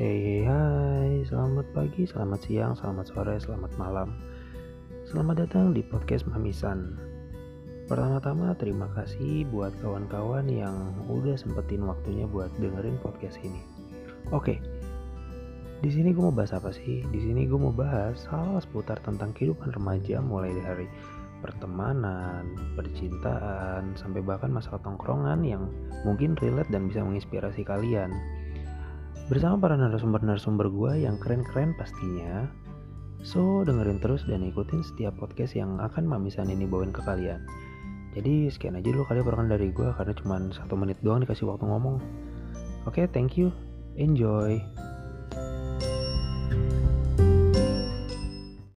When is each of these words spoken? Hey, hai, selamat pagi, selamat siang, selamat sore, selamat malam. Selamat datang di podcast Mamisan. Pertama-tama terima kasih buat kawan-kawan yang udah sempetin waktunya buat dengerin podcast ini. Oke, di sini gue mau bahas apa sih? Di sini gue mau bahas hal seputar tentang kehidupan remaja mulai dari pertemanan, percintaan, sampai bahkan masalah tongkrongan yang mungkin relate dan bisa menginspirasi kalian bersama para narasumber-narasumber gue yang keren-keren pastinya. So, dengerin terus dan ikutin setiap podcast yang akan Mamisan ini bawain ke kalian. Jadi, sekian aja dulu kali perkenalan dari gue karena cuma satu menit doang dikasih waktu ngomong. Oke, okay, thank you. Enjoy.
Hey, 0.00 0.48
hai, 0.48 1.20
selamat 1.28 1.76
pagi, 1.76 2.08
selamat 2.08 2.48
siang, 2.48 2.72
selamat 2.72 3.12
sore, 3.12 3.36
selamat 3.36 3.68
malam. 3.76 4.16
Selamat 5.04 5.44
datang 5.44 5.76
di 5.76 5.84
podcast 5.84 6.24
Mamisan. 6.24 6.96
Pertama-tama 7.84 8.56
terima 8.56 8.88
kasih 8.96 9.44
buat 9.52 9.76
kawan-kawan 9.84 10.48
yang 10.48 10.96
udah 11.04 11.36
sempetin 11.36 11.84
waktunya 11.84 12.24
buat 12.24 12.48
dengerin 12.56 12.96
podcast 13.04 13.44
ini. 13.44 13.60
Oke, 14.32 14.56
di 15.84 15.92
sini 15.92 16.16
gue 16.16 16.24
mau 16.24 16.32
bahas 16.32 16.56
apa 16.56 16.72
sih? 16.72 17.04
Di 17.04 17.20
sini 17.20 17.44
gue 17.44 17.60
mau 17.60 17.68
bahas 17.68 18.24
hal 18.32 18.56
seputar 18.56 19.04
tentang 19.04 19.36
kehidupan 19.36 19.68
remaja 19.76 20.16
mulai 20.24 20.56
dari 20.64 20.88
pertemanan, 21.44 22.48
percintaan, 22.72 23.92
sampai 24.00 24.24
bahkan 24.24 24.48
masalah 24.48 24.80
tongkrongan 24.80 25.44
yang 25.44 25.68
mungkin 26.08 26.40
relate 26.40 26.72
dan 26.72 26.88
bisa 26.88 27.04
menginspirasi 27.04 27.68
kalian 27.68 28.16
bersama 29.30 29.62
para 29.62 29.78
narasumber-narasumber 29.78 30.66
gue 30.74 31.06
yang 31.06 31.14
keren-keren 31.22 31.78
pastinya. 31.78 32.50
So, 33.22 33.62
dengerin 33.62 34.02
terus 34.02 34.26
dan 34.26 34.42
ikutin 34.42 34.82
setiap 34.82 35.14
podcast 35.22 35.54
yang 35.54 35.78
akan 35.78 36.02
Mamisan 36.02 36.50
ini 36.50 36.66
bawain 36.66 36.90
ke 36.90 36.98
kalian. 37.06 37.46
Jadi, 38.10 38.50
sekian 38.50 38.74
aja 38.74 38.90
dulu 38.90 39.06
kali 39.06 39.22
perkenalan 39.22 39.54
dari 39.54 39.70
gue 39.70 39.86
karena 39.94 40.18
cuma 40.18 40.42
satu 40.50 40.74
menit 40.74 40.98
doang 41.06 41.22
dikasih 41.22 41.46
waktu 41.46 41.62
ngomong. 41.62 42.02
Oke, 42.90 43.06
okay, 43.06 43.12
thank 43.14 43.38
you. 43.38 43.54
Enjoy. 43.94 44.58